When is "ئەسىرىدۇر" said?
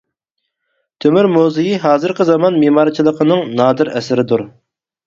3.97-4.51